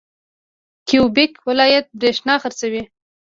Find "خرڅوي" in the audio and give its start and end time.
2.41-2.81